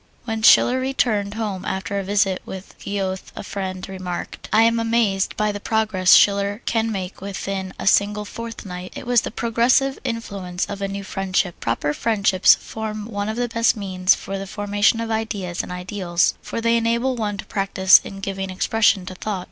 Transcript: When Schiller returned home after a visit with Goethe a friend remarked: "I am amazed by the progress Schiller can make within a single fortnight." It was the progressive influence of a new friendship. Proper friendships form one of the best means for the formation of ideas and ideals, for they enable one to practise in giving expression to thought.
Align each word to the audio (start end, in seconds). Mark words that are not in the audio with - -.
When 0.25 0.41
Schiller 0.41 0.79
returned 0.79 1.35
home 1.35 1.63
after 1.63 1.99
a 1.99 2.03
visit 2.03 2.41
with 2.43 2.73
Goethe 2.83 3.31
a 3.35 3.43
friend 3.43 3.87
remarked: 3.87 4.49
"I 4.51 4.63
am 4.63 4.79
amazed 4.79 5.37
by 5.37 5.51
the 5.51 5.59
progress 5.59 6.13
Schiller 6.15 6.63
can 6.65 6.91
make 6.91 7.21
within 7.21 7.71
a 7.77 7.85
single 7.85 8.25
fortnight." 8.25 8.93
It 8.95 9.05
was 9.05 9.21
the 9.21 9.29
progressive 9.29 9.99
influence 10.03 10.65
of 10.65 10.81
a 10.81 10.87
new 10.87 11.03
friendship. 11.03 11.59
Proper 11.59 11.93
friendships 11.93 12.55
form 12.55 13.05
one 13.05 13.29
of 13.29 13.37
the 13.37 13.47
best 13.47 13.77
means 13.77 14.15
for 14.15 14.39
the 14.39 14.47
formation 14.47 14.99
of 15.01 15.11
ideas 15.11 15.61
and 15.61 15.71
ideals, 15.71 16.33
for 16.41 16.61
they 16.61 16.77
enable 16.77 17.15
one 17.15 17.37
to 17.37 17.45
practise 17.45 18.01
in 18.03 18.21
giving 18.21 18.49
expression 18.49 19.05
to 19.05 19.13
thought. 19.13 19.39